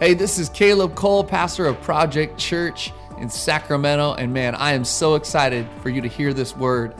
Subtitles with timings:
[0.00, 4.14] Hey, this is Caleb Cole, pastor of Project Church in Sacramento.
[4.14, 6.94] And man, I am so excited for you to hear this word.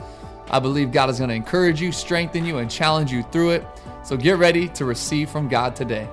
[0.51, 3.65] I believe God is going to encourage you, strengthen you, and challenge you through it.
[4.03, 6.09] So get ready to receive from God today.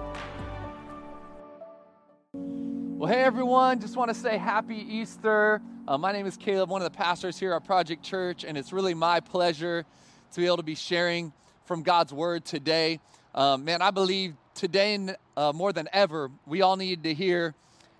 [2.32, 5.60] Well, hey everyone, just want to say happy Easter.
[5.88, 8.72] Uh, my name is Caleb, one of the pastors here at Project Church, and it's
[8.72, 9.84] really my pleasure
[10.30, 11.32] to be able to be sharing
[11.64, 13.00] from God's word today.
[13.34, 14.94] Um, man, I believe today
[15.36, 17.54] uh, more than ever, we all need to hear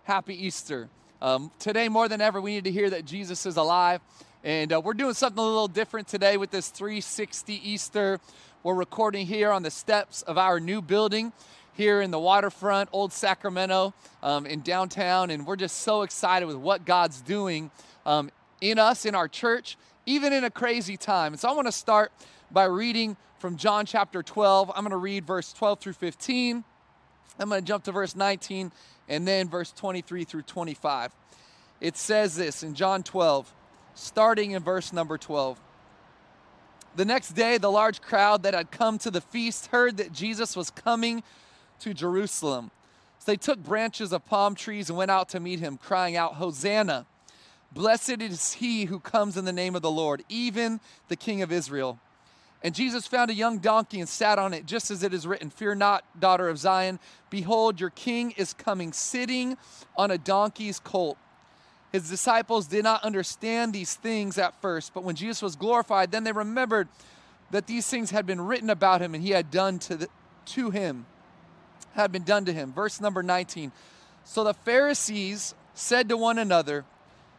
[0.05, 0.88] Happy Easter.
[1.20, 4.01] Um, today, more than ever, we need to hear that Jesus is alive.
[4.42, 8.20] And uh, we're doing something a little different today with this 360 Easter.
[8.62, 11.33] We're recording here on the steps of our new building
[11.75, 13.92] here in the waterfront, Old Sacramento,
[14.23, 15.30] um, in downtown.
[15.30, 17.70] And we're just so excited with what God's doing
[18.06, 18.30] um,
[18.61, 21.34] in us, in our church, even in a crazy time.
[21.34, 22.12] And so I want to start
[22.50, 24.70] by reading from John chapter 12.
[24.75, 26.64] I'm going to read verse 12 through 15.
[27.39, 28.73] I'm going to jump to verse 19
[29.09, 31.13] and then verse 23 through 25.
[31.81, 33.53] It says this in John 12,
[33.95, 35.61] starting in verse number 12.
[36.97, 40.56] The next day, the large crowd that had come to the feast heard that Jesus
[40.56, 41.23] was coming
[41.81, 42.70] to Jerusalem.
[43.19, 46.34] So they took branches of palm trees and went out to meet him, crying out,
[46.34, 47.05] Hosanna!
[47.73, 51.53] Blessed is he who comes in the name of the Lord, even the King of
[51.53, 51.98] Israel.
[52.62, 55.51] And Jesus found a young donkey and sat on it, just as it is written
[55.51, 56.99] Fear not, daughter of Zion.
[57.31, 59.57] Behold, your king is coming, sitting
[59.97, 61.19] on a donkey's colt.
[61.93, 66.25] His disciples did not understand these things at first, but when Jesus was glorified, then
[66.25, 66.89] they remembered
[67.51, 70.09] that these things had been written about him and he had done to, the,
[70.47, 71.07] to him,
[71.95, 72.73] had been done to him.
[72.73, 73.73] Verse number 19.
[74.25, 76.84] So the Pharisees said to one another,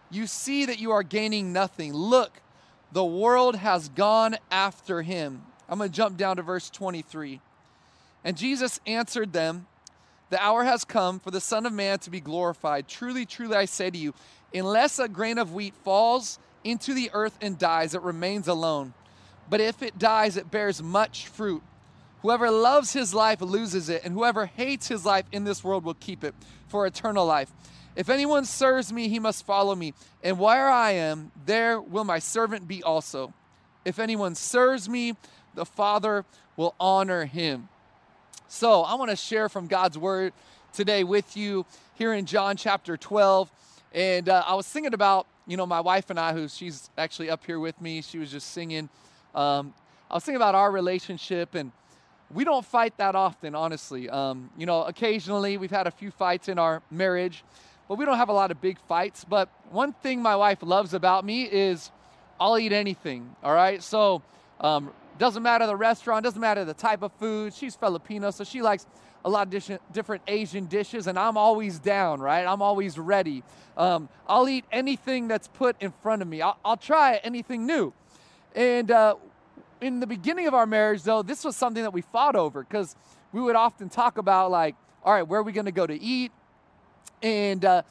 [0.09, 1.93] You see that you are gaining nothing.
[1.93, 2.41] Look,
[2.91, 5.43] the world has gone after him.
[5.69, 7.41] I'm going to jump down to verse 23.
[8.23, 9.67] And Jesus answered them,
[10.29, 12.87] The hour has come for the Son of Man to be glorified.
[12.87, 14.13] Truly, truly, I say to you,
[14.53, 18.93] unless a grain of wheat falls into the earth and dies, it remains alone.
[19.49, 21.63] But if it dies, it bears much fruit.
[22.21, 25.93] Whoever loves his life loses it, and whoever hates his life in this world will
[25.93, 26.35] keep it
[26.67, 27.51] for eternal life.
[27.97, 29.95] If anyone serves me, he must follow me.
[30.23, 33.33] And where I am, there will my servant be also.
[33.85, 35.15] If anyone serves me,
[35.55, 36.23] the Father
[36.55, 37.69] will honor him.
[38.47, 40.33] So I want to share from God's word
[40.73, 41.65] today with you
[41.95, 43.51] here in John chapter 12.
[43.93, 47.31] And uh, I was thinking about, you know, my wife and I, who she's actually
[47.31, 48.89] up here with me, she was just singing.
[49.33, 49.73] Um,
[50.11, 51.71] I was thinking about our relationship, and
[52.31, 54.07] we don't fight that often, honestly.
[54.07, 57.43] Um, you know, occasionally we've had a few fights in our marriage,
[57.87, 59.25] but we don't have a lot of big fights.
[59.27, 61.91] But one thing my wife loves about me is
[62.39, 63.35] I'll eat anything.
[63.43, 63.81] All right.
[63.81, 64.21] So,
[64.59, 67.53] um, doesn't matter the restaurant, doesn't matter the type of food.
[67.53, 68.85] She's Filipino, so she likes
[69.25, 72.45] a lot of dish- different Asian dishes, and I'm always down, right?
[72.45, 73.43] I'm always ready.
[73.75, 76.41] Um, I'll eat anything that's put in front of me.
[76.41, 77.93] I'll, I'll try anything new.
[78.55, 79.15] And uh,
[79.81, 82.95] in the beginning of our marriage, though, this was something that we fought over because
[83.31, 85.99] we would often talk about, like, all right, where are we going to go to
[85.99, 86.31] eat?
[87.21, 87.81] And, uh,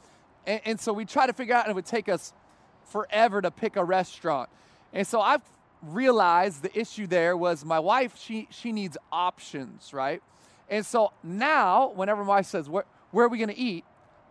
[0.45, 2.33] and, and so we try to figure out, and it would take us
[2.85, 4.49] forever to pick a restaurant.
[4.93, 5.41] And so I've
[5.81, 10.21] realized the issue there was my wife, she, she needs options, right?
[10.69, 13.85] And so now, whenever my wife says, where, where are we going to eat?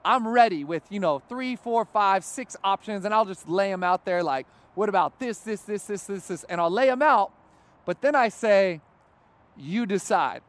[0.04, 3.82] I'm ready with, you know, three, four, five, six options, and I'll just lay them
[3.82, 6.44] out there like, what about this, this, this, this, this, this?
[6.44, 7.32] And I'll lay them out,
[7.84, 8.80] but then I say,
[9.56, 10.42] you decide.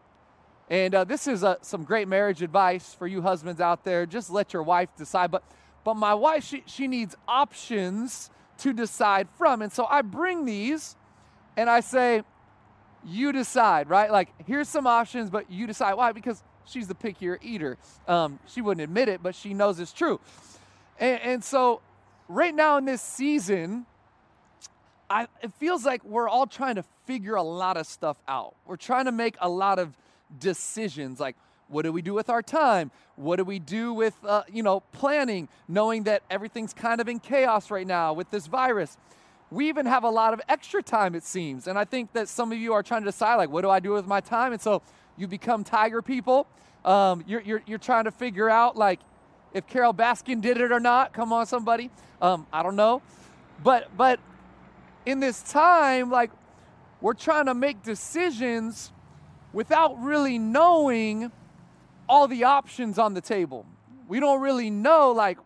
[0.70, 4.06] And uh, this is uh, some great marriage advice for you husbands out there.
[4.06, 5.32] Just let your wife decide.
[5.32, 5.44] But,
[5.84, 8.30] but my wife, she, she needs options
[8.60, 9.62] to decide from.
[9.62, 10.96] And so I bring these
[11.56, 12.24] and I say,
[13.06, 14.12] you decide, right?
[14.12, 15.94] Like, here's some options, but you decide.
[15.94, 16.12] Why?
[16.12, 17.78] Because she's the pickier eater.
[18.08, 20.20] Um, she wouldn't admit it, but she knows it's true.
[21.00, 21.82] And, and so,
[22.28, 23.86] right now in this season,
[25.10, 28.56] I, it feels like we're all trying to figure a lot of stuff out.
[28.66, 29.94] We're trying to make a lot of
[30.40, 31.36] decisions like,
[31.70, 32.92] what do we do with our time?
[33.16, 37.20] What do we do with, uh, you know, planning, knowing that everything's kind of in
[37.20, 38.98] chaos right now with this virus?
[39.52, 41.68] We even have a lot of extra time, it seems.
[41.68, 43.80] And I think that some of you are trying to decide, like, what do I
[43.80, 44.54] do with my time?
[44.54, 44.82] And so
[45.18, 46.48] you become tiger people.
[46.86, 49.00] Um, you're, you're, you're trying to figure out, like,
[49.54, 51.14] if Carole Baskin did it or not.
[51.14, 51.90] Come on, somebody.
[52.22, 53.02] Um, I don't know.
[53.64, 54.20] But, but
[55.06, 56.32] in this time, like,
[57.02, 58.92] we're trying to make decisions
[59.58, 61.32] without really knowing
[62.08, 63.66] all the options on the table.
[64.08, 65.40] We don't really know, like,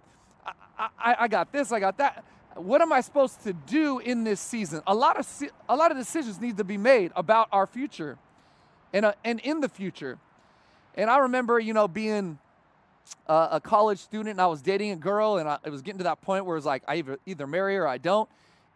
[0.78, 2.26] I, I, I, got this, I got that.
[2.56, 4.82] What am I supposed to do in this season?
[4.86, 5.26] A lot of
[5.70, 8.18] a lot of decisions need to be made about our future,
[8.92, 10.18] and uh, and in the future.
[10.96, 12.38] And I remember, you know, being
[13.28, 16.00] uh, a college student and I was dating a girl, and I, it was getting
[16.00, 18.28] to that point where it was like, I either, either marry or I don't.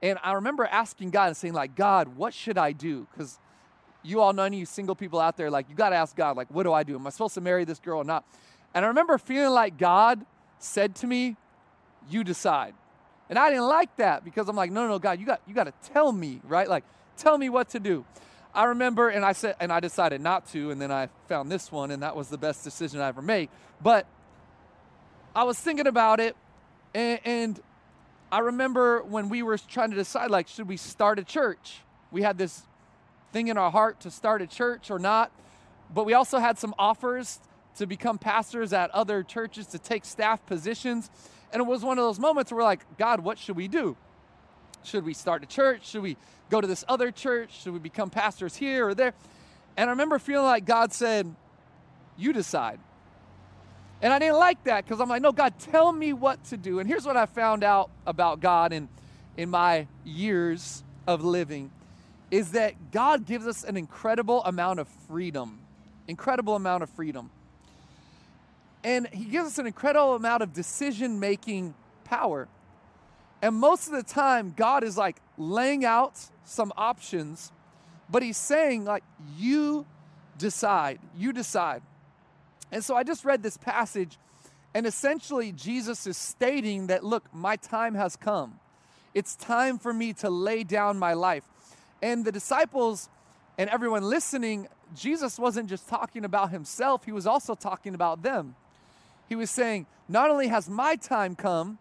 [0.01, 3.05] And I remember asking God and saying, like, God, what should I do?
[3.11, 3.37] Because
[4.05, 6.47] you all know any single people out there, like, you got to ask God, like,
[6.49, 6.95] what do I do?
[6.95, 8.23] Am I supposed to marry this girl or not?
[8.73, 10.25] And I remember feeling like God
[10.59, 11.37] said to me,
[12.09, 12.73] you decide.
[13.29, 15.55] And I didn't like that because I'm like, no, no, no, God, you got, you
[15.55, 16.69] got to tell me, right?
[16.69, 16.83] Like,
[17.17, 18.05] tell me what to do.
[18.53, 21.71] I remember, and I said, and I decided not to, and then I found this
[21.71, 23.49] one, and that was the best decision I ever made.
[23.81, 24.05] But
[25.35, 26.35] I was thinking about it,
[26.93, 27.59] and, and
[28.31, 31.79] I remember when we were trying to decide, like, should we start a church?
[32.11, 32.61] We had this
[33.31, 35.31] thing in our heart to start a church or not,
[35.93, 37.39] but we also had some offers
[37.77, 41.09] to become pastors at other churches to take staff positions.
[41.51, 43.97] And it was one of those moments where we're like, God, what should we do?
[44.83, 45.87] Should we start a church?
[45.87, 46.17] Should we
[46.49, 47.61] go to this other church?
[47.61, 49.13] Should we become pastors here or there?
[49.77, 51.33] And I remember feeling like God said,
[52.17, 52.79] You decide.
[54.01, 56.79] And I didn't like that because I'm like, No, God, tell me what to do.
[56.79, 58.87] And here's what I found out about God in,
[59.35, 61.71] in my years of living
[62.31, 65.59] is that God gives us an incredible amount of freedom.
[66.07, 67.29] Incredible amount of freedom.
[68.83, 71.73] And He gives us an incredible amount of decision making
[72.03, 72.47] power.
[73.41, 77.51] And most of the time, God is like laying out some options,
[78.09, 79.03] but He's saying, like,
[79.37, 79.85] you
[80.37, 81.81] decide, you decide.
[82.71, 84.17] And so I just read this passage,
[84.73, 88.59] and essentially, Jesus is stating that, look, my time has come.
[89.13, 91.43] It's time for me to lay down my life.
[92.01, 93.09] And the disciples
[93.57, 98.55] and everyone listening, Jesus wasn't just talking about himself, he was also talking about them.
[99.27, 101.77] He was saying, Not only has my time come,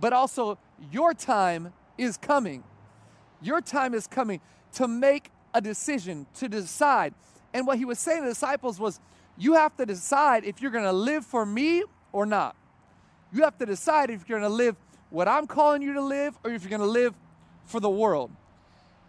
[0.00, 0.58] but also
[0.90, 2.64] your time is coming.
[3.40, 4.40] Your time is coming
[4.74, 7.14] to make a decision, to decide.
[7.52, 8.98] And what he was saying to the disciples was,
[9.38, 12.56] You have to decide if you're going to live for me or not.
[13.32, 14.76] You have to decide if you're going to live
[15.10, 17.14] what I'm calling you to live or if you're going to live
[17.64, 18.30] for the world.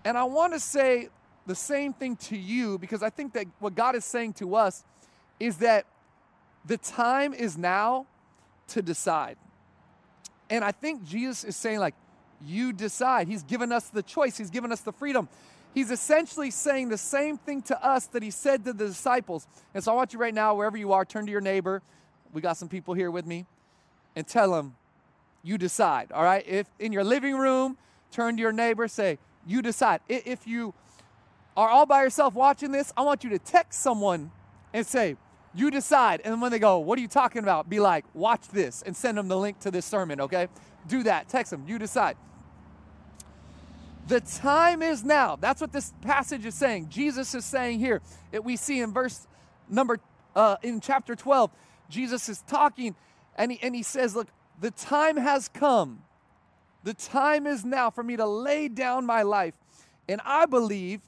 [0.06, 1.10] And I want to say
[1.48, 4.84] the same thing to you because I think that what God is saying to us
[5.40, 5.86] is that
[6.66, 8.06] the time is now
[8.70, 9.38] to decide.
[10.50, 11.96] And I think Jesus is saying, like,
[12.46, 13.28] you decide.
[13.28, 15.28] He's given us the choice, He's given us the freedom.
[15.74, 19.48] He's essentially saying the same thing to us that He said to the disciples.
[19.74, 21.82] And so I want you right now, wherever you are, turn to your neighbor.
[22.32, 23.46] We got some people here with me,
[24.16, 24.76] and tell them,
[25.44, 26.12] you decide.
[26.12, 26.46] All right?
[26.48, 27.78] If in your living room,
[28.12, 30.02] turn to your neighbor, say, you decide.
[30.08, 30.74] If you
[31.56, 34.32] are all by yourself watching this, I want you to text someone
[34.74, 35.18] and say,
[35.56, 36.22] you decide.
[36.26, 37.70] And when they go, What are you talking about?
[37.70, 40.48] Be like, Watch this and send them the link to this sermon, okay?
[40.88, 41.30] Do that.
[41.30, 41.64] Text them.
[41.68, 42.18] You decide.
[44.08, 45.36] The time is now.
[45.36, 46.90] That's what this passage is saying.
[46.90, 48.02] Jesus is saying here.
[48.32, 49.26] That we see in verse
[49.68, 50.00] number,
[50.36, 51.50] uh, in chapter 12,
[51.90, 52.96] Jesus is talking
[53.36, 54.28] and he, and he says, Look,
[54.60, 56.02] the time has come.
[56.86, 59.56] The time is now for me to lay down my life.
[60.08, 61.02] And I believe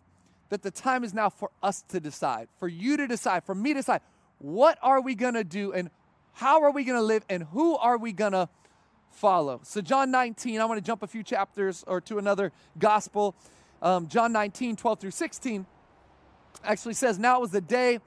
[0.50, 3.74] that the time is now for us to decide, for you to decide, for me
[3.74, 4.02] to decide
[4.40, 5.92] what are we going to do and
[6.34, 8.50] how are we going to live and who are we going to
[9.12, 9.60] follow?
[9.64, 13.36] So, John 19, I want to jump a few chapters or to another gospel.
[13.80, 15.68] Um, John 19, 12 through 16
[16.64, 18.00] actually says, Now it was the day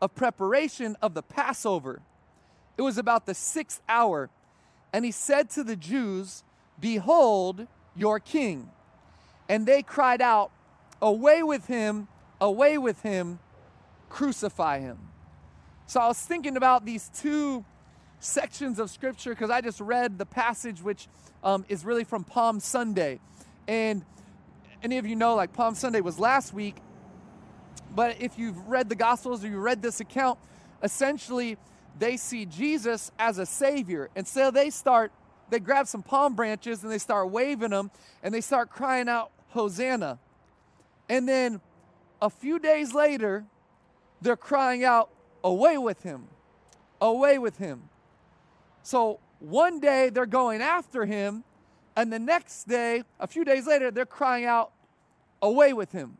[0.00, 2.02] of preparation of the Passover.
[2.76, 4.28] It was about the sixth hour.
[4.92, 6.42] And he said to the Jews,
[6.82, 8.68] Behold your king.
[9.48, 10.50] And they cried out,
[11.00, 12.08] Away with him,
[12.40, 13.38] away with him,
[14.10, 14.98] crucify him.
[15.86, 17.64] So I was thinking about these two
[18.20, 21.08] sections of scripture because I just read the passage which
[21.42, 23.18] um, is really from Palm Sunday.
[23.66, 24.04] And
[24.82, 26.76] any of you know, like Palm Sunday was last week,
[27.94, 30.38] but if you've read the Gospels or you read this account,
[30.82, 31.58] essentially
[31.98, 34.08] they see Jesus as a Savior.
[34.16, 35.12] And so they start,
[35.52, 37.90] they grab some palm branches and they start waving them
[38.22, 40.18] and they start crying out, Hosanna.
[41.10, 41.60] And then
[42.22, 43.44] a few days later,
[44.22, 45.10] they're crying out,
[45.44, 46.28] away with him,
[47.02, 47.82] away with him.
[48.82, 51.44] So one day they're going after him,
[51.96, 54.72] and the next day, a few days later, they're crying out,
[55.42, 56.16] away with him.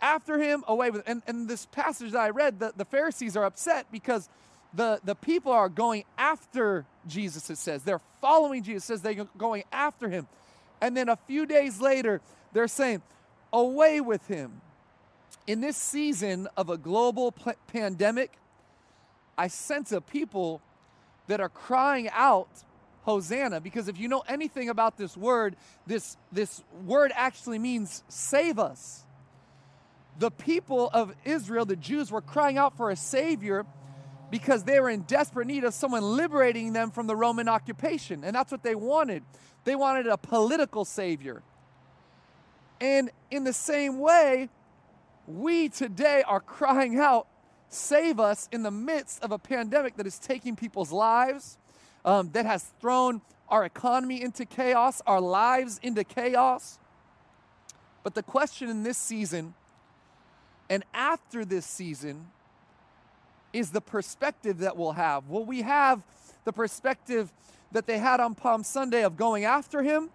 [0.00, 1.22] After him, away with him.
[1.26, 4.30] And, and this passage that I read, the, the Pharisees are upset because
[4.74, 7.82] the, the people are going after Jesus, it says.
[7.82, 10.26] They're following Jesus, says they're going after him.
[10.80, 12.20] And then a few days later,
[12.52, 13.02] they're saying,
[13.52, 14.60] away with him
[15.46, 18.32] in this season of a global p- pandemic,
[19.38, 20.60] I sense a people
[21.28, 22.48] that are crying out
[23.02, 25.56] Hosanna because if you know anything about this word,
[25.86, 29.04] this, this word actually means save us.
[30.18, 33.64] The people of Israel, the Jews, were crying out for a Savior,
[34.30, 38.24] because they were in desperate need of someone liberating them from the Roman occupation.
[38.24, 39.22] And that's what they wanted.
[39.64, 41.42] They wanted a political savior.
[42.80, 44.48] And in the same way,
[45.26, 47.26] we today are crying out,
[47.68, 51.58] save us in the midst of a pandemic that is taking people's lives,
[52.04, 56.78] um, that has thrown our economy into chaos, our lives into chaos.
[58.02, 59.54] But the question in this season
[60.68, 62.26] and after this season
[63.56, 65.28] is the perspective that we'll have.
[65.28, 66.02] Will we have
[66.44, 67.32] the perspective
[67.72, 70.10] that they had on Palm Sunday of going after him?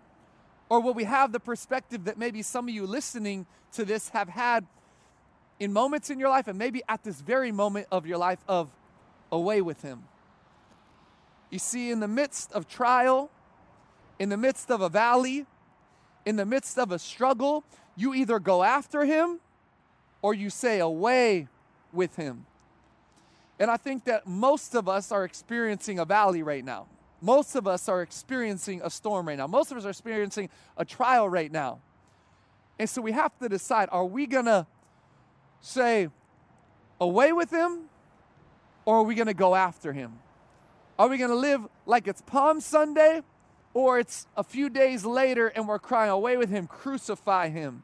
[0.69, 4.29] Or will we have the perspective that maybe some of you listening to this have
[4.29, 4.65] had
[5.59, 8.69] in moments in your life and maybe at this very moment of your life of
[9.31, 10.03] away with him?
[11.49, 13.29] You see, in the midst of trial,
[14.19, 15.45] in the midst of a valley,
[16.25, 17.63] in the midst of a struggle,
[17.97, 19.39] you either go after him
[20.21, 21.47] or you say away
[21.91, 22.45] with him.
[23.61, 26.87] And I think that most of us are experiencing a valley right now.
[27.21, 29.45] Most of us are experiencing a storm right now.
[29.45, 31.77] Most of us are experiencing a trial right now.
[32.79, 34.65] And so we have to decide are we going to
[35.61, 36.09] say
[36.99, 37.81] away with him
[38.83, 40.13] or are we going to go after him?
[40.97, 43.21] Are we going to live like it's Palm Sunday
[43.75, 47.83] or it's a few days later and we're crying away with him, crucify him?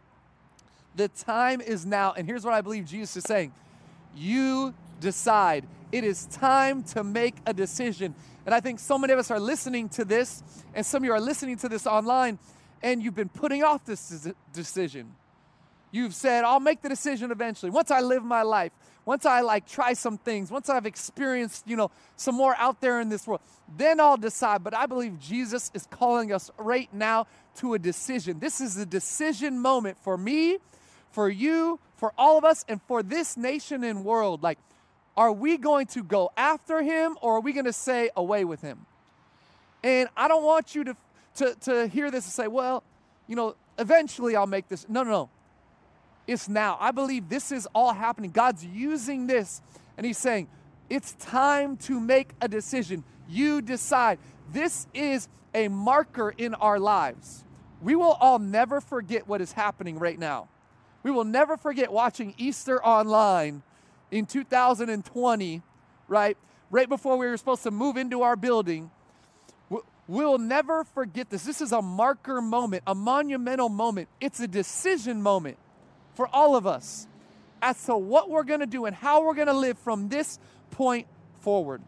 [0.96, 2.13] The time is now.
[2.13, 3.53] And here's what I believe Jesus is saying
[4.15, 5.65] You decide.
[5.91, 8.15] It is time to make a decision.
[8.45, 11.13] And I think so many of us are listening to this, and some of you
[11.13, 12.39] are listening to this online,
[12.81, 15.13] and you've been putting off this decision.
[15.91, 17.71] You've said, I'll make the decision eventually.
[17.71, 18.71] Once I live my life,
[19.05, 22.99] once I like try some things, once I've experienced, you know, some more out there
[22.99, 23.39] in this world,
[23.77, 24.65] then I'll decide.
[24.65, 27.25] But I believe Jesus is calling us right now
[27.57, 28.39] to a decision.
[28.39, 30.57] This is a decision moment for me,
[31.11, 34.43] for you, for all of us, and for this nation and world.
[34.43, 34.59] Like,
[35.17, 38.62] are we going to go after him or are we going to say away with
[38.62, 38.86] him?
[39.83, 40.97] And I don't want you to,
[41.38, 42.83] to, to hear this and say, well,
[43.27, 44.88] you know, eventually I'll make this.
[44.88, 45.29] No, no, no.
[46.27, 46.77] It's now.
[46.79, 48.31] I believe this is all happening.
[48.31, 49.62] God's using this
[49.97, 50.47] and He's saying,
[50.89, 53.03] it's time to make a decision.
[53.27, 54.19] You decide.
[54.53, 57.43] This is a marker in our lives.
[57.81, 60.47] We will all never forget what is happening right now.
[61.03, 63.63] We will never forget watching Easter online
[64.11, 65.61] in 2020,
[66.07, 66.37] right?
[66.69, 68.91] Right before we were supposed to move into our building.
[70.07, 71.43] We'll never forget this.
[71.43, 74.07] This is a marker moment, a monumental moment.
[74.21, 75.57] It's a decision moment
[76.15, 77.07] for all of us
[77.61, 80.39] as to what we're going to do and how we're going to live from this
[80.71, 81.07] point
[81.41, 81.81] forward.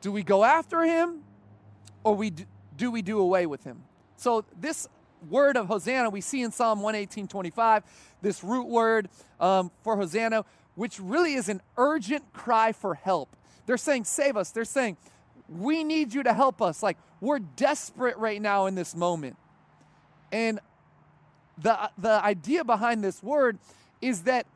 [0.00, 1.22] Do we go after him
[2.04, 2.30] or we
[2.76, 3.82] do, we do away with him?
[4.16, 4.86] So, this
[5.28, 7.82] word of Hosanna we see in Psalm 118 25,
[8.22, 9.08] this root word
[9.40, 13.36] um, for Hosanna which really is an urgent cry for help.
[13.66, 14.50] They're saying, Save us.
[14.50, 14.96] They're saying,
[15.48, 16.82] We need you to help us.
[16.82, 19.36] Like, we're desperate right now in this moment.
[20.32, 20.60] And
[21.58, 23.58] the, the idea behind this word
[24.00, 24.46] is that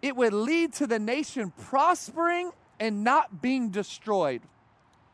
[0.00, 4.42] it would lead to the nation prospering and not being destroyed.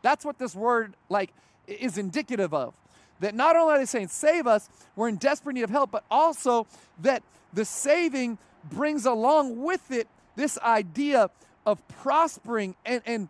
[0.03, 1.33] That's what this word like
[1.67, 2.75] is indicative of.
[3.21, 6.05] That not only are they saying save us, we're in desperate need of help, but
[6.11, 6.67] also
[7.01, 8.39] that the saving
[8.71, 10.09] brings along with it
[10.41, 11.31] this idea
[11.67, 13.29] of prospering and, and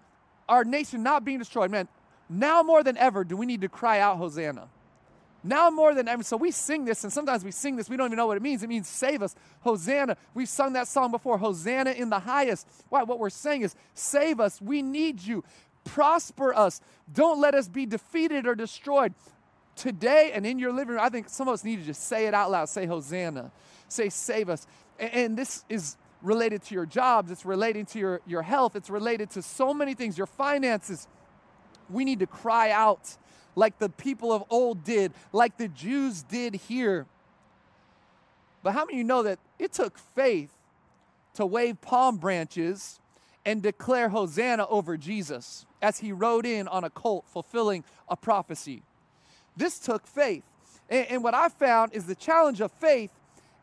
[0.48, 1.70] our nation not being destroyed.
[1.70, 1.88] Man,
[2.28, 4.68] now more than ever do we need to cry out Hosanna.
[5.42, 6.22] Now more than ever.
[6.22, 8.42] So we sing this, and sometimes we sing this, we don't even know what it
[8.42, 8.62] means.
[8.62, 9.34] It means save us.
[9.62, 10.16] Hosanna.
[10.34, 11.38] We've sung that song before.
[11.38, 12.68] Hosanna in the highest.
[12.90, 13.02] Why?
[13.04, 14.60] What we're saying is save us.
[14.60, 15.42] We need you.
[15.84, 16.80] Prosper us.
[17.10, 19.14] Don't let us be defeated or destroyed.
[19.76, 22.26] Today and in your living room, I think some of us need to just say
[22.26, 22.68] it out loud.
[22.68, 23.50] Say Hosanna.
[23.88, 24.66] Say save us.
[24.98, 28.90] And, and this is related to your jobs, it's relating to your, your health, it's
[28.90, 31.08] related to so many things, your finances.
[31.88, 33.16] We need to cry out
[33.56, 37.06] like the people of old did, like the Jews did here.
[38.62, 40.50] But how many of you know that it took faith
[41.34, 43.00] to wave palm branches
[43.44, 48.82] and declare Hosanna over Jesus as he rode in on a colt fulfilling a prophecy?
[49.56, 50.44] This took faith.
[50.88, 53.10] And, and what I found is the challenge of faith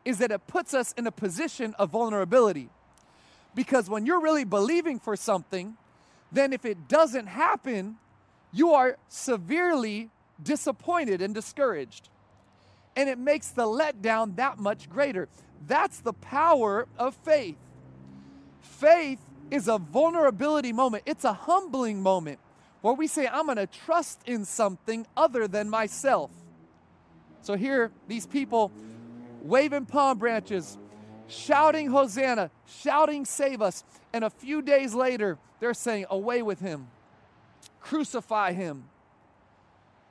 [0.04, 2.68] is that it puts us in a position of vulnerability.
[3.54, 5.76] Because when you're really believing for something,
[6.30, 7.96] then if it doesn't happen,
[8.52, 10.10] you are severely
[10.42, 12.08] disappointed and discouraged.
[12.96, 15.28] And it makes the letdown that much greater.
[15.66, 17.56] That's the power of faith.
[18.60, 22.38] Faith is a vulnerability moment, it's a humbling moment
[22.80, 26.30] where we say, I'm going to trust in something other than myself.
[27.42, 28.70] So here, these people
[29.48, 30.78] waving palm branches,
[31.26, 33.84] shouting Hosanna, shouting Save us.
[34.12, 36.88] And a few days later, they're saying, Away with him,
[37.80, 38.84] crucify him.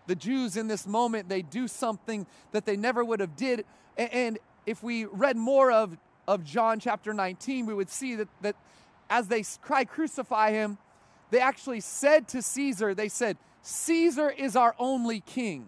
[0.08, 3.65] The Jews in this moment, they do something that they never would have did.
[3.98, 8.56] And if we read more of, of John chapter 19, we would see that, that
[9.10, 10.77] as they cry, crucify him,
[11.29, 15.67] they actually said to Caesar, they said, Caesar is our only king,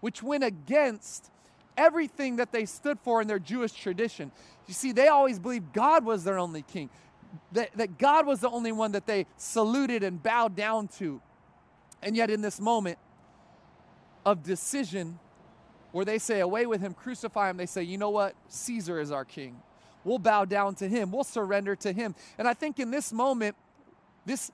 [0.00, 1.30] which went against
[1.76, 4.32] everything that they stood for in their Jewish tradition.
[4.66, 6.90] You see, they always believed God was their only king,
[7.52, 11.20] that, that God was the only one that they saluted and bowed down to.
[12.02, 12.98] And yet, in this moment
[14.26, 15.18] of decision,
[15.92, 18.34] where they say, Away with him, crucify him, they say, You know what?
[18.48, 19.60] Caesar is our king.
[20.04, 22.14] We'll bow down to him, we'll surrender to him.
[22.38, 23.56] And I think in this moment,
[24.26, 24.50] this,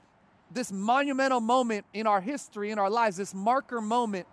[0.50, 4.26] this monumental moment in our history, in our lives, this marker moment,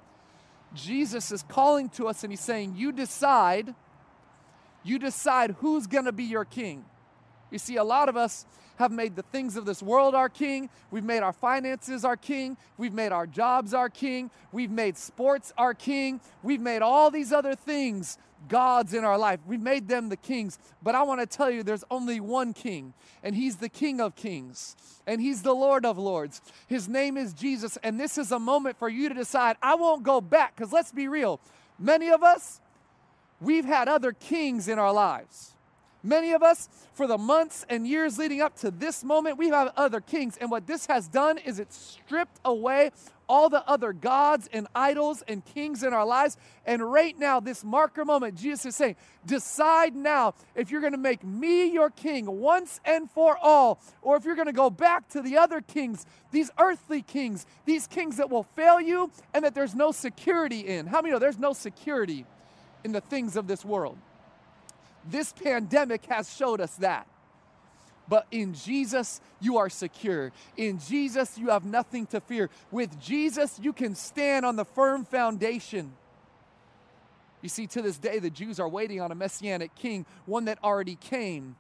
[0.74, 3.74] Jesus is calling to us and he's saying, You decide,
[4.84, 6.86] you decide who's gonna be your king.
[7.52, 8.46] You see, a lot of us
[8.78, 10.70] have made the things of this world our king.
[10.92, 12.58] We've made our finances our king.
[12.78, 14.32] We've made our jobs our king.
[14.52, 16.20] We've made sports our king.
[16.44, 19.40] We've made all these other things gods in our life.
[19.48, 20.60] We've made them the kings.
[20.84, 24.16] But I want to tell you there's only one king, and he's the King of
[24.16, 24.76] Kings,
[25.08, 26.42] and he's the Lord of Lords.
[26.68, 30.04] His name is Jesus, and this is a moment for you to decide I won't
[30.04, 31.40] go back, because let's be real.
[31.80, 32.62] Many of us,
[33.42, 35.55] we've had other kings in our lives.
[36.06, 39.74] Many of us, for the months and years leading up to this moment, we have
[39.76, 40.38] other kings.
[40.40, 42.92] And what this has done is it stripped away
[43.28, 46.38] all the other gods and idols and kings in our lives.
[46.64, 51.00] And right now, this marker moment, Jesus is saying, decide now if you're going to
[51.00, 55.10] make me your king once and for all, or if you're going to go back
[55.10, 59.56] to the other kings, these earthly kings, these kings that will fail you and that
[59.56, 60.86] there's no security in.
[60.86, 62.28] How many know there's no security
[62.84, 63.98] in the things of this world?
[65.08, 67.08] This pandemic has showed us that.
[68.08, 70.32] But in Jesus, you are secure.
[70.58, 72.50] In Jesus, you have nothing to fear.
[72.72, 75.94] With Jesus, you can stand on the firm foundation.
[77.42, 80.60] You see, to this day, the Jews are waiting on a messianic king, one that
[80.64, 81.56] already came.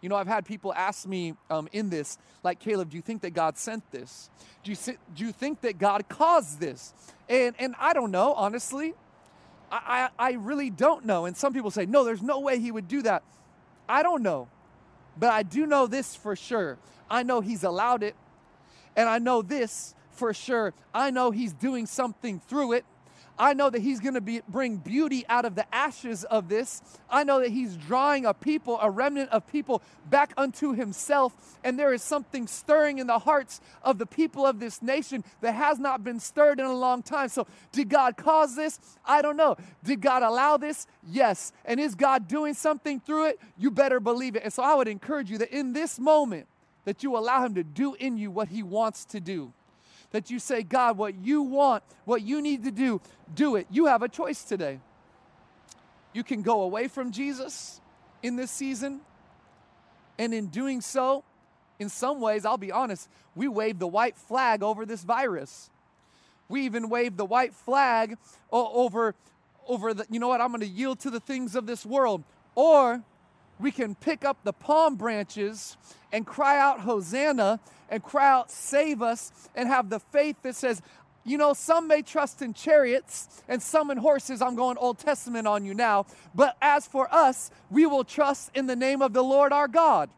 [0.00, 3.22] You know, I've had people ask me um, in this, like, Caleb, do you think
[3.22, 4.30] that God sent this?
[4.62, 4.76] Do you,
[5.14, 6.94] do you think that God caused this?
[7.28, 8.94] And, and I don't know, honestly.
[9.70, 11.26] I, I, really don't know.
[11.26, 13.22] And some people say, no, there's no way he would do that.
[13.88, 14.48] I don't know.
[15.18, 16.78] But I do know this for sure.
[17.10, 18.14] I know he's allowed it.
[18.96, 20.74] And I know this for sure.
[20.94, 22.84] I know he's doing something through it.
[23.38, 26.82] I know that He's going to bring beauty out of the ashes of this.
[27.08, 31.32] I know that He's drawing a people, a remnant of people, back unto Himself.
[31.62, 35.52] And there is something stirring in the hearts of the people of this nation that
[35.52, 37.28] has not been stirred in a long time.
[37.28, 38.80] So, did God cause this?
[39.04, 39.56] I don't know.
[39.84, 40.86] Did God allow this?
[41.06, 41.52] Yes.
[41.64, 43.40] And is God doing something through it?
[43.56, 44.42] You better believe it.
[44.42, 46.46] And so, I would encourage you that in this moment,
[46.84, 49.52] that you allow Him to do in you what He wants to do
[50.10, 53.00] that you say, God, what you want, what you need to do,
[53.34, 53.66] do it.
[53.70, 54.80] You have a choice today.
[56.12, 57.80] You can go away from Jesus
[58.22, 59.00] in this season,
[60.18, 61.24] and in doing so,
[61.78, 65.70] in some ways, I'll be honest, we wave the white flag over this virus.
[66.48, 68.16] We even wave the white flag
[68.50, 69.14] over,
[69.68, 72.24] over the, you know what, I'm going to yield to the things of this world.
[72.54, 73.04] Or
[73.60, 75.76] we can pick up the palm branches
[76.12, 80.82] and cry out, Hosanna, and cry out, Save us, and have the faith that says,
[81.24, 84.40] you know, some may trust in chariots and some in horses.
[84.40, 86.06] I'm going Old Testament on you now.
[86.34, 90.08] But as for us, we will trust in the name of the Lord our God.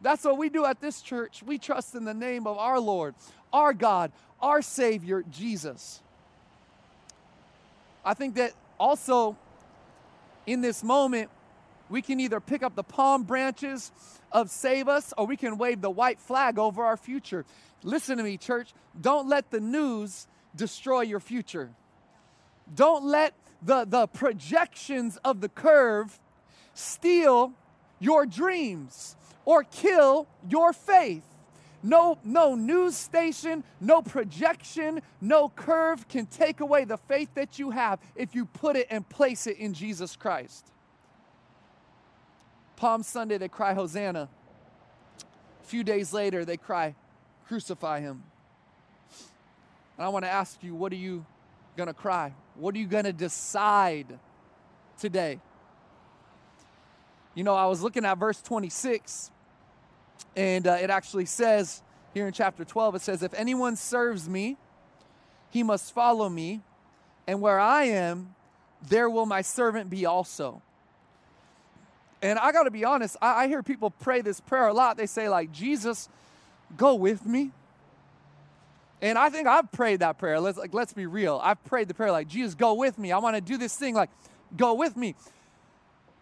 [0.00, 1.42] That's what we do at this church.
[1.44, 3.14] We trust in the name of our Lord,
[3.52, 6.00] our God, our Savior, Jesus.
[8.04, 9.36] I think that also
[10.46, 11.30] in this moment,
[11.94, 13.92] we can either pick up the palm branches
[14.32, 17.44] of save us or we can wave the white flag over our future.
[17.84, 18.74] Listen to me, church.
[19.00, 20.26] Don't let the news
[20.56, 21.70] destroy your future.
[22.74, 26.18] Don't let the, the projections of the curve
[26.74, 27.52] steal
[28.00, 31.22] your dreams or kill your faith.
[31.84, 37.70] No, no news station, no projection, no curve can take away the faith that you
[37.70, 40.72] have if you put it and place it in Jesus Christ.
[42.84, 44.28] Palm Sunday, they cry, Hosanna.
[45.18, 46.94] A few days later, they cry,
[47.48, 48.22] Crucify him.
[49.96, 51.24] And I want to ask you, what are you
[51.78, 52.34] going to cry?
[52.56, 54.18] What are you going to decide
[55.00, 55.40] today?
[57.34, 59.30] You know, I was looking at verse 26,
[60.36, 64.58] and uh, it actually says here in chapter 12, it says, If anyone serves me,
[65.48, 66.60] he must follow me,
[67.26, 68.34] and where I am,
[68.86, 70.60] there will my servant be also.
[72.24, 74.96] And I got to be honest, I, I, hear people pray this prayer a lot.
[74.96, 76.08] They say, like, Jesus,
[76.74, 77.50] go with me?
[79.02, 80.40] And I think I've prayed that prayer.
[80.40, 81.38] Let's like let's be real.
[81.44, 83.12] I've prayed the prayer like, Jesus, go with me.
[83.12, 84.08] I want to do this thing, like,
[84.56, 85.14] go with me.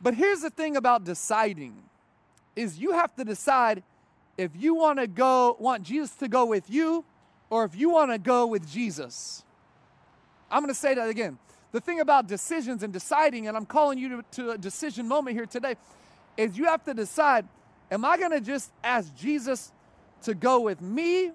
[0.00, 1.76] But here's the thing about deciding
[2.56, 3.84] is you have to decide
[4.36, 7.04] if you want to go, want Jesus to go with you,
[7.48, 9.44] or if you want to go with Jesus.
[10.50, 11.38] I'm going to say that again.
[11.72, 15.37] The thing about decisions and deciding, and I'm calling you to, to a decision moment
[15.37, 15.76] here today,
[16.37, 17.46] is you have to decide
[17.90, 19.72] am I going to just ask Jesus
[20.22, 21.32] to go with me,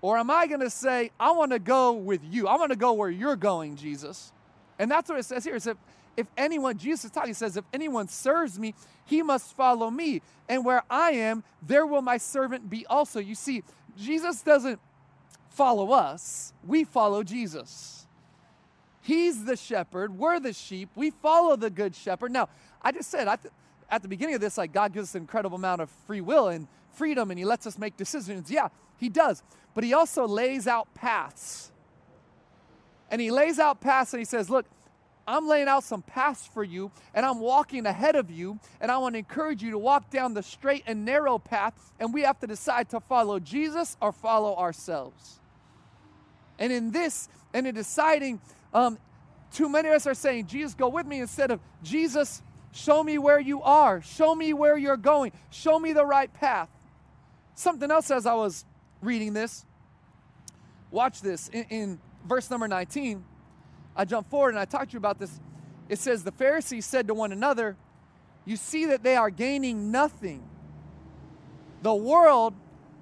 [0.00, 2.46] or am I going to say, I want to go with you?
[2.46, 4.32] I want to go where you're going, Jesus.
[4.78, 5.56] And that's what it says here.
[5.56, 5.76] It says,
[6.16, 8.74] if anyone, Jesus is talking, he says, if anyone serves me,
[9.06, 10.22] he must follow me.
[10.48, 13.18] And where I am, there will my servant be also.
[13.18, 13.62] You see,
[13.96, 14.80] Jesus doesn't
[15.50, 18.07] follow us, we follow Jesus.
[19.08, 22.30] He's the shepherd, we're the sheep, we follow the good shepherd.
[22.30, 22.50] Now,
[22.82, 23.54] I just said, I th-
[23.90, 26.48] at the beginning of this, like God gives us an incredible amount of free will
[26.48, 28.50] and freedom, and He lets us make decisions.
[28.50, 28.68] Yeah,
[28.98, 29.42] He does.
[29.72, 31.72] But He also lays out paths.
[33.10, 34.66] And He lays out paths and He says, Look,
[35.26, 38.98] I'm laying out some paths for you, and I'm walking ahead of you, and I
[38.98, 42.38] want to encourage you to walk down the straight and narrow path, and we have
[42.40, 45.40] to decide to follow Jesus or follow ourselves.
[46.58, 48.40] And in this, and in deciding,
[48.72, 48.98] um,
[49.52, 53.18] too many of us are saying, Jesus, go with me, instead of Jesus, show me
[53.18, 56.68] where you are, show me where you're going, show me the right path.
[57.54, 58.64] Something else as I was
[59.00, 59.64] reading this,
[60.90, 63.24] watch this in, in verse number 19
[63.98, 65.40] I jump forward and I talked to you about this.
[65.88, 67.76] It says, The Pharisees said to one another,
[68.44, 70.48] You see that they are gaining nothing.
[71.82, 72.54] The world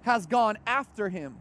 [0.02, 1.36] has gone after him.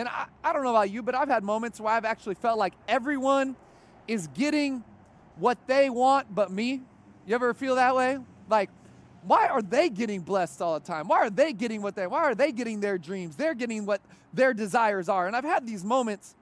[0.00, 2.58] And I, I don't know about you, but I've had moments where I've actually felt
[2.58, 3.54] like everyone
[4.08, 4.82] is getting
[5.36, 6.80] what they want but me.
[7.26, 8.18] You ever feel that way?
[8.48, 8.70] Like,
[9.24, 11.06] why are they getting blessed all the time?
[11.06, 13.36] Why are they getting what they why are they getting their dreams?
[13.36, 14.00] They're getting what
[14.32, 15.26] their desires are.
[15.26, 16.34] And I've had these moments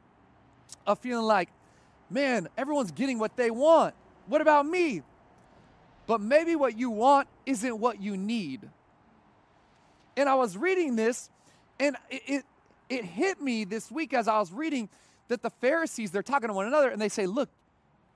[0.87, 1.49] of feeling like
[2.09, 3.92] man, everyone's getting what they want.
[4.29, 5.03] What about me?
[6.07, 8.68] But maybe what you want isn't what you need.
[10.16, 11.29] And I was reading this,
[11.81, 12.44] and it, it,
[12.88, 14.88] it hit me this week as I was reading
[15.29, 17.48] that the Pharisees, they're talking to one another, and they say, Look,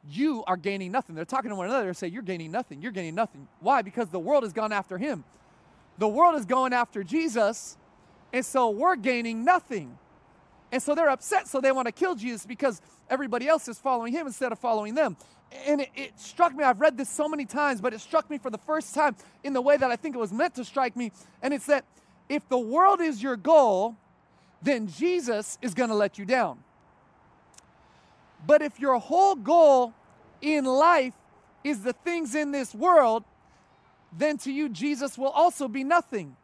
[0.09, 1.15] you are gaining nothing.
[1.15, 2.83] They're talking to one another and say, You're gaining nothing.
[2.83, 3.49] You're gaining nothing.
[3.61, 3.83] Why?
[3.83, 5.25] Because the world has gone after him.
[5.99, 7.77] The world is going after Jesus,
[8.33, 9.99] and so we're gaining nothing.
[10.73, 12.81] And so they're upset, so they want to kill Jesus because
[13.11, 15.19] everybody else is following him instead of following them.
[15.67, 18.39] And it, it, struck me, I've read this so many times, but it struck me
[18.39, 20.97] for the first time in the way that I think it was meant to strike
[20.97, 21.13] me.
[21.43, 21.85] And it's that
[22.31, 23.97] if the world is your goal,
[24.63, 26.59] then Jesus is going to let you down.
[28.47, 29.93] But if your whole goal
[30.41, 31.15] in life
[31.65, 33.25] is the things in this world,
[34.17, 36.37] then to you, Jesus will also be nothing.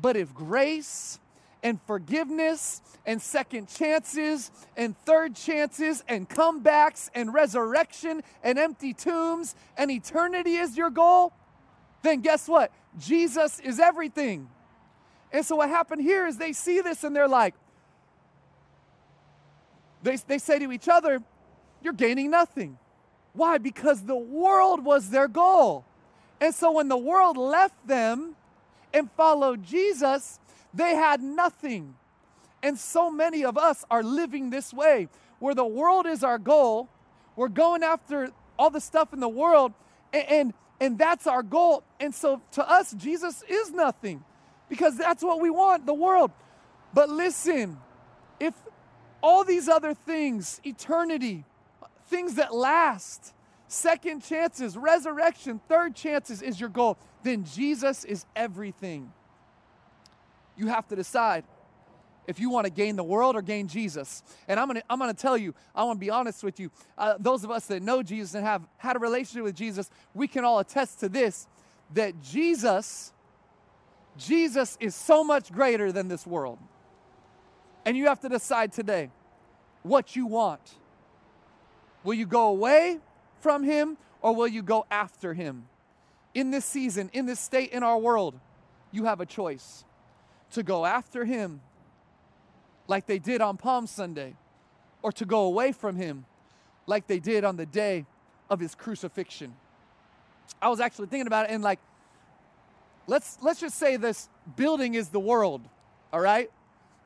[0.00, 1.18] But if grace
[1.62, 9.54] and forgiveness and second chances and third chances and comebacks and resurrection and empty tombs
[9.76, 11.32] and eternity is your goal,
[12.02, 12.72] then guess what?
[12.98, 14.48] Jesus is everything.
[15.32, 17.54] And so what happened here is they see this and they're like,
[20.02, 21.22] they, they say to each other,
[21.82, 22.78] You're gaining nothing.
[23.32, 23.58] Why?
[23.58, 25.84] Because the world was their goal.
[26.40, 28.36] And so when the world left them
[28.92, 30.38] and followed Jesus,
[30.74, 31.94] they had nothing.
[32.62, 36.88] And so many of us are living this way, where the world is our goal.
[37.36, 39.72] We're going after all the stuff in the world,
[40.12, 41.84] and, and, and that's our goal.
[41.98, 44.24] And so to us, Jesus is nothing
[44.72, 46.30] because that's what we want the world.
[46.94, 47.76] But listen,
[48.40, 48.54] if
[49.22, 51.44] all these other things, eternity,
[52.06, 53.34] things that last,
[53.68, 59.12] second chances, resurrection, third chances is your goal, then Jesus is everything
[60.56, 61.44] you have to decide
[62.26, 64.22] if you want to gain the world or gain Jesus.
[64.48, 66.70] And I'm gonna, I'm gonna tell you, I wanna be honest with you.
[66.96, 70.26] Uh, those of us that know Jesus and have had a relationship with Jesus, we
[70.26, 71.46] can all attest to this
[71.92, 73.12] that Jesus,
[74.16, 76.58] Jesus is so much greater than this world.
[77.84, 79.10] And you have to decide today
[79.82, 80.60] what you want.
[82.04, 82.98] Will you go away
[83.40, 85.66] from Him or will you go after Him?
[86.34, 88.38] In this season, in this state in our world,
[88.92, 89.84] you have a choice
[90.52, 91.60] to go after him
[92.86, 94.34] like they did on Palm Sunday,
[95.02, 96.24] or to go away from him
[96.86, 98.04] like they did on the day
[98.50, 99.54] of his crucifixion.
[100.60, 101.80] I was actually thinking about it and like
[103.06, 105.62] let's let's just say this building is the world,
[106.12, 106.50] all right?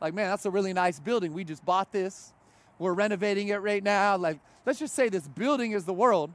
[0.01, 1.33] Like man, that's a really nice building.
[1.33, 2.33] We just bought this.
[2.79, 4.17] We're renovating it right now.
[4.17, 6.33] Like let's just say this building is the world.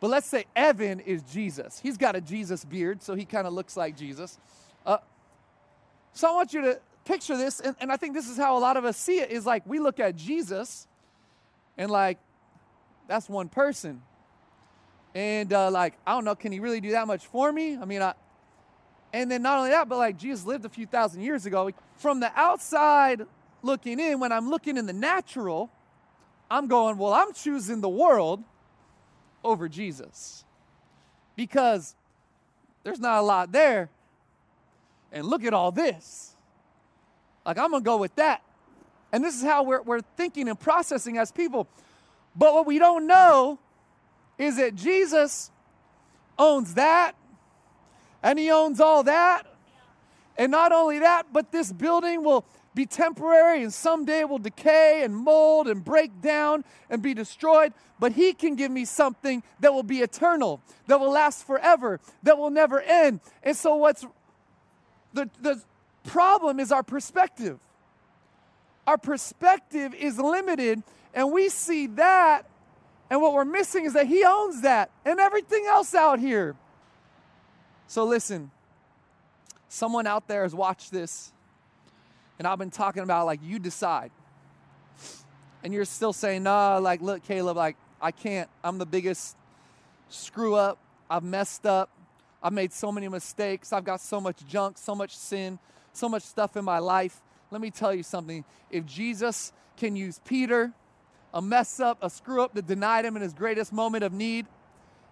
[0.00, 1.80] But let's say Evan is Jesus.
[1.80, 4.38] He's got a Jesus beard, so he kind of looks like Jesus.
[4.86, 4.98] Uh,
[6.12, 8.60] So I want you to picture this, and, and I think this is how a
[8.60, 10.86] lot of us see it is like we look at Jesus
[11.76, 12.18] and like,
[13.08, 14.02] that's one person.
[15.14, 17.76] And uh, like, I don't know, can he really do that much for me?
[17.76, 18.14] I mean, I,
[19.12, 21.70] and then not only that, but like Jesus lived a few thousand years ago.
[21.96, 23.22] From the outside
[23.62, 25.70] looking in, when I'm looking in the natural,
[26.50, 28.42] I'm going, well, I'm choosing the world
[29.44, 30.44] over Jesus
[31.36, 31.94] because
[32.82, 33.90] there's not a lot there.
[35.10, 36.34] And look at all this.
[37.46, 38.42] Like, I'm going to go with that.
[39.10, 41.66] And this is how we're, we're thinking and processing as people.
[42.36, 43.58] But what we don't know
[44.36, 45.50] is that Jesus
[46.38, 47.14] owns that
[48.22, 49.44] and he owns all that.
[50.36, 55.14] And not only that, but this building will be temporary and someday will decay and
[55.14, 57.72] mold and break down and be destroyed.
[57.98, 62.38] But he can give me something that will be eternal, that will last forever, that
[62.38, 63.18] will never end.
[63.42, 64.06] And so, what's
[65.12, 65.60] the, the
[66.04, 67.58] problem is our perspective.
[68.86, 72.46] Our perspective is limited, and we see that,
[73.10, 76.54] and what we're missing is that he owns that and everything else out here.
[77.88, 78.50] So listen,
[79.68, 81.32] someone out there has watched this,
[82.38, 84.10] and I've been talking about like you decide.
[85.64, 88.48] And you're still saying, nah, like, look, Caleb, like, I can't.
[88.62, 89.36] I'm the biggest
[90.08, 90.78] screw up.
[91.10, 91.90] I've messed up.
[92.42, 93.72] I've made so many mistakes.
[93.72, 95.58] I've got so much junk, so much sin,
[95.92, 97.20] so much stuff in my life.
[97.50, 98.44] Let me tell you something.
[98.70, 100.72] If Jesus can use Peter,
[101.32, 104.46] a mess up, a screw up that denied him in his greatest moment of need,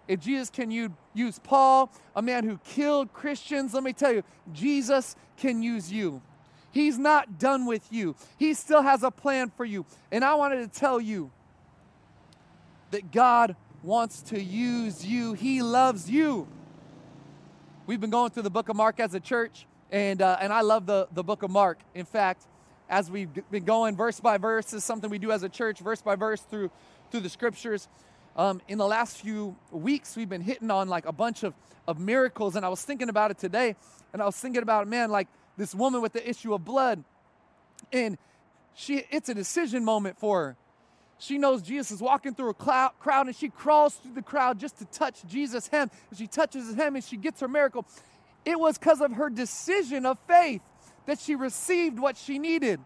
[0.07, 4.23] if Jesus can you use Paul, a man who killed Christians, let me tell you,
[4.53, 6.21] Jesus can use you.
[6.71, 9.85] He's not done with you, He still has a plan for you.
[10.11, 11.31] And I wanted to tell you
[12.91, 16.47] that God wants to use you, He loves you.
[17.85, 20.61] We've been going through the book of Mark as a church, and, uh, and I
[20.61, 21.79] love the, the book of Mark.
[21.95, 22.43] In fact,
[22.89, 26.01] as we've been going verse by verse, is something we do as a church, verse
[26.01, 26.69] by verse through,
[27.11, 27.87] through the scriptures.
[28.37, 31.55] Um, in the last few weeks, we've been hitting on like a bunch of,
[31.87, 33.75] of miracles, and I was thinking about it today,
[34.13, 37.03] and I was thinking about, a man, like this woman with the issue of blood,
[37.91, 38.17] and
[38.75, 40.57] she, it's a decision moment for her.
[41.17, 44.59] She knows Jesus is walking through a cloud, crowd, and she crawls through the crowd
[44.59, 45.89] just to touch Jesus' hem.
[46.11, 47.87] And she touches his hem, and she gets her miracle.
[48.45, 50.61] It was because of her decision of faith
[51.07, 52.79] that she received what she needed.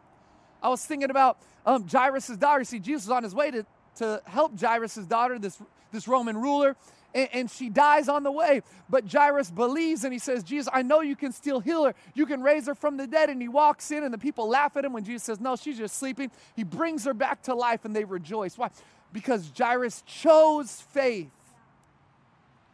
[0.63, 2.63] I was thinking about um, Jairus' daughter.
[2.63, 6.75] See, Jesus was on his way to to help Jairus' daughter, this, this Roman ruler,
[7.13, 8.61] and, and, she dies on the way.
[8.89, 11.95] But Jairus believes and he says, Jesus, I know you can still heal her.
[12.13, 13.29] You can raise her from the dead.
[13.29, 15.77] And he walks in, and the people laugh at him when Jesus says, No, she's
[15.77, 16.31] just sleeping.
[16.55, 18.57] He brings her back to life, and they rejoice.
[18.57, 18.69] Why?
[19.11, 21.29] Because Jairus chose faith.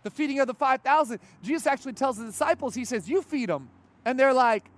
[0.04, 3.70] The feeding of the 5,000, Jesus actually tells the disciples, He says, You feed them.
[4.06, 4.70] And they're like,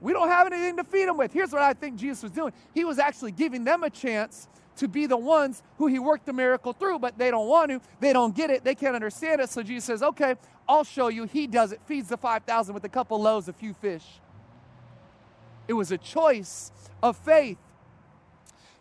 [0.00, 1.32] We don't have anything to feed them with.
[1.32, 4.88] Here's what I think Jesus was doing He was actually giving them a chance to
[4.88, 7.80] be the ones who he worked the miracle through, but they don't want to.
[8.00, 8.64] They don't get it.
[8.64, 9.50] They can't understand it.
[9.50, 10.36] So Jesus says, Okay,
[10.68, 11.24] I'll show you.
[11.24, 14.04] He does it, feeds the 5,000 with a couple loaves, a few fish.
[15.68, 16.70] It was a choice
[17.02, 17.58] of faith.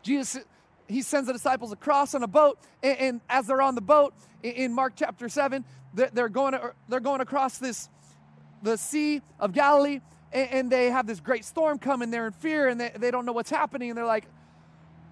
[0.04, 0.44] Jesus,
[0.88, 4.14] he sends the disciples across on a boat, and, and as they're on the boat
[4.44, 6.56] in, Mark chapter 7, they're, going,
[6.88, 7.90] they're going across this
[8.62, 12.12] the Sea of Galilee, and, and they have this great storm coming.
[12.12, 14.26] They're in fear, and they, they don't know what's happening, and they're like,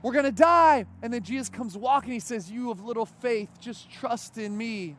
[0.03, 0.85] we're going to die.
[1.01, 2.11] And then Jesus comes walking.
[2.11, 4.95] He says, You of little faith, just trust in me.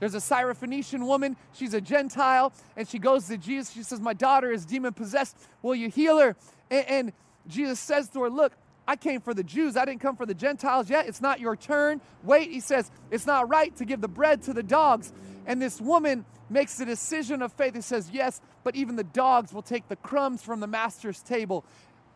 [0.00, 1.36] There's a Syrophoenician woman.
[1.52, 2.52] She's a Gentile.
[2.76, 3.72] And she goes to Jesus.
[3.72, 5.36] She says, My daughter is demon possessed.
[5.62, 6.36] Will you heal her?
[6.70, 7.12] And, and
[7.46, 8.54] Jesus says to her, Look,
[8.88, 9.76] I came for the Jews.
[9.76, 11.06] I didn't come for the Gentiles yet.
[11.06, 12.00] It's not your turn.
[12.24, 15.12] Wait, he says, It's not right to give the bread to the dogs.
[15.46, 19.52] And this woman makes the decision of faith and says, Yes, but even the dogs
[19.52, 21.64] will take the crumbs from the master's table.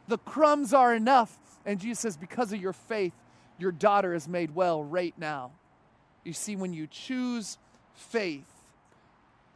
[0.09, 1.37] The crumbs are enough.
[1.65, 3.13] And Jesus says, Because of your faith,
[3.59, 5.53] your daughter is made well right now.
[6.25, 7.59] You see, when you choose
[7.95, 8.47] faith,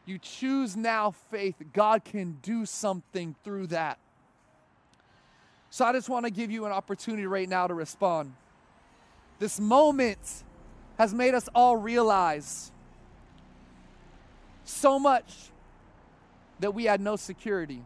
[0.06, 3.98] you choose now faith, God can do something through that.
[5.70, 8.32] So I just want to give you an opportunity right now to respond.
[9.38, 10.18] This moment
[10.98, 12.72] has made us all realize
[14.64, 15.50] so much
[16.60, 17.82] that we had no security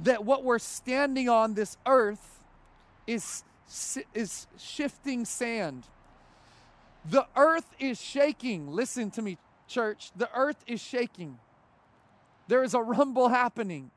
[0.00, 2.40] that what we're standing on this earth
[3.06, 3.42] is,
[4.14, 5.84] is shifting sand.
[7.04, 8.70] The earth is shaking.
[8.70, 10.10] Listen to me, church.
[10.16, 11.38] The earth is shaking.
[12.48, 13.90] There is a rumble happening.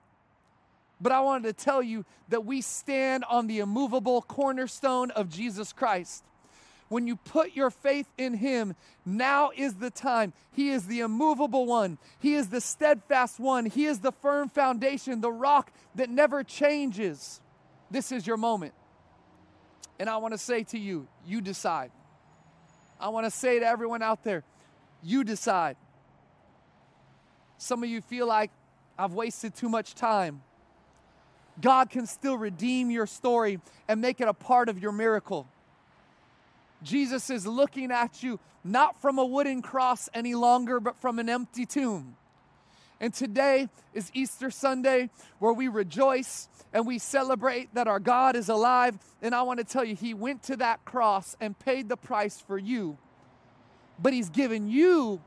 [0.99, 5.73] But I wanted to tell you that we stand on the immovable cornerstone of Jesus
[5.73, 6.23] Christ.
[6.91, 8.75] When you put your faith in Him,
[9.05, 10.33] now is the time.
[10.51, 15.21] He is the immovable one, He is the steadfast one, He is the firm foundation,
[15.21, 17.39] the rock that never changes.
[17.89, 18.73] This is your moment.
[19.99, 21.91] And I want to say to you, you decide.
[22.99, 24.43] I want to say to everyone out there,
[25.01, 25.77] you decide.
[27.57, 28.51] Some of you feel like
[28.99, 30.41] I've wasted too much time.
[31.61, 35.47] God can still redeem your story and make it a part of your miracle.
[36.83, 41.29] Jesus is looking at you not from a wooden cross any longer, but from an
[41.29, 42.15] empty tomb.
[42.99, 48.47] And today is Easter Sunday where we rejoice and we celebrate that our God is
[48.47, 48.97] alive.
[49.21, 52.39] And I want to tell you, He went to that cross and paid the price
[52.39, 52.97] for you.
[53.99, 55.19] But He's given you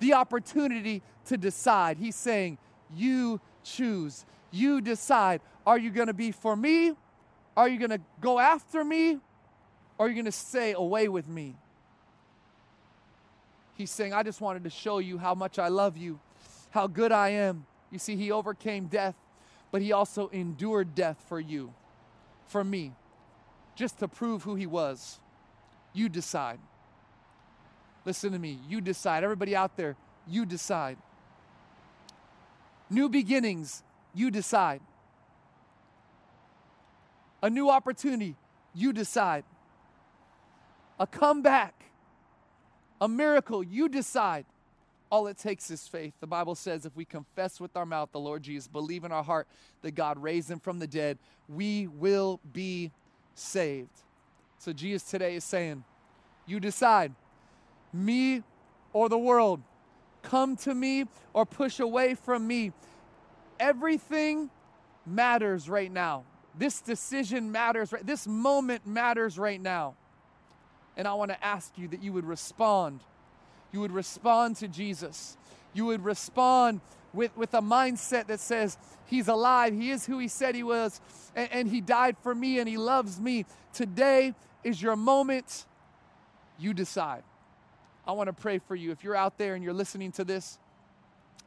[0.00, 1.96] the opportunity to decide.
[1.96, 2.58] He's saying,
[2.94, 4.26] You choose.
[4.50, 5.40] You decide.
[5.66, 6.92] Are you going to be for me?
[7.56, 9.18] Are you going to go after me?
[9.98, 11.56] Are you going to stay away with me?
[13.74, 16.18] He's saying, I just wanted to show you how much I love you
[16.70, 17.66] how good I am.
[17.90, 19.14] You see, he overcame death,
[19.70, 21.72] but he also endured death for you,
[22.46, 22.92] for me,
[23.74, 25.18] just to prove who he was.
[25.92, 26.58] You decide.
[28.04, 28.58] Listen to me.
[28.68, 29.24] You decide.
[29.24, 30.98] Everybody out there, you decide.
[32.90, 33.82] New beginnings,
[34.14, 34.80] you decide.
[37.42, 38.34] A new opportunity,
[38.74, 39.44] you decide.
[40.98, 41.84] A comeback,
[43.00, 44.44] a miracle, you decide.
[45.10, 46.12] All it takes is faith.
[46.20, 49.22] The Bible says if we confess with our mouth the Lord Jesus, believe in our
[49.22, 49.46] heart
[49.82, 52.90] that God raised him from the dead, we will be
[53.34, 54.02] saved.
[54.58, 55.84] So Jesus today is saying,
[56.46, 57.14] You decide,
[57.92, 58.42] me
[58.92, 59.62] or the world.
[60.22, 62.72] Come to me or push away from me.
[63.58, 64.50] Everything
[65.06, 66.24] matters right now.
[66.56, 67.94] This decision matters.
[68.02, 69.94] This moment matters right now.
[70.98, 73.00] And I want to ask you that you would respond
[73.72, 75.36] you would respond to Jesus.
[75.74, 76.80] You would respond
[77.12, 81.00] with, with a mindset that says, He's alive, He is who He said He was,
[81.34, 83.44] and, and He died for me and He loves me.
[83.72, 84.34] Today
[84.64, 85.66] is your moment.
[86.58, 87.22] You decide.
[88.06, 88.90] I want to pray for you.
[88.90, 90.58] If you're out there and you're listening to this,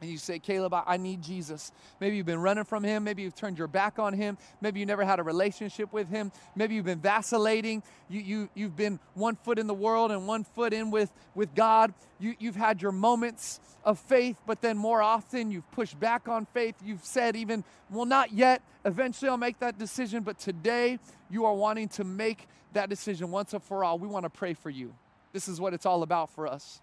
[0.02, 1.70] and you say, Caleb, I, need Jesus.
[2.00, 3.04] Maybe you've been running from him.
[3.04, 4.36] Maybe you've turned your back on him.
[4.60, 6.32] Maybe you never had a relationship with him.
[6.56, 7.84] Maybe you've been vacillating.
[8.08, 11.54] You, you, you've been one foot in the world and one foot in with, with
[11.54, 11.94] God.
[12.18, 16.46] You, you've had your moments of faith, but then more often you've pushed back on
[16.46, 16.74] faith.
[16.84, 18.60] You've said, even, well, not yet.
[18.84, 20.24] Eventually I'll make that decision.
[20.24, 20.98] But today
[21.30, 24.00] you are wanting to make that decision once and for all.
[24.00, 24.94] We want to pray for you.
[25.32, 26.81] This is what it's all about for us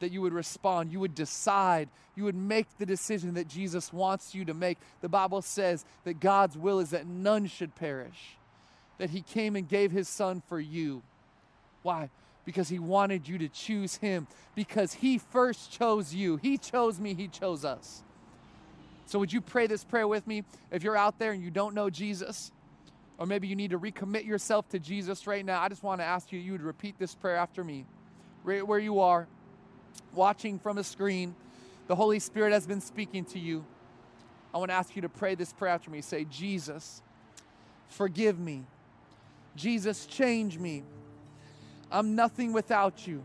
[0.00, 4.34] that you would respond, you would decide, you would make the decision that Jesus wants
[4.34, 4.78] you to make.
[5.00, 8.36] The Bible says that God's will is that none should perish,
[8.98, 11.02] that He came and gave His Son for you.
[11.82, 12.10] Why?
[12.44, 16.36] Because He wanted you to choose Him, because He first chose you.
[16.36, 18.02] He chose me, He chose us.
[19.06, 20.44] So, would you pray this prayer with me?
[20.70, 22.52] If you're out there and you don't know Jesus,
[23.18, 26.04] or maybe you need to recommit yourself to Jesus right now, I just want to
[26.04, 27.84] ask you, you would repeat this prayer after me,
[28.44, 29.26] right where you are
[30.14, 31.34] watching from a screen,
[31.86, 33.64] the Holy Spirit has been speaking to you.
[34.54, 36.00] I want to ask you to pray this prayer after me.
[36.00, 37.02] Say, Jesus,
[37.88, 38.64] forgive me.
[39.56, 40.82] Jesus, change me.
[41.90, 43.24] I'm nothing without you.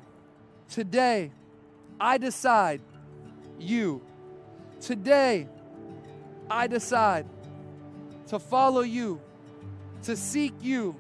[0.70, 1.32] Today,
[2.00, 2.82] I decide
[3.60, 4.02] you.
[4.82, 5.48] Today,
[6.50, 7.26] I decide
[8.28, 9.22] to follow you,
[10.04, 10.96] to seek you,